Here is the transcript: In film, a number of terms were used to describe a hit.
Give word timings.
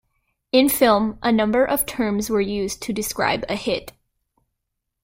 In 0.51 0.67
film, 0.67 1.19
a 1.21 1.31
number 1.31 1.63
of 1.63 1.85
terms 1.85 2.27
were 2.27 2.41
used 2.41 2.81
to 2.81 2.91
describe 2.91 3.45
a 3.47 3.53
hit. 3.53 3.91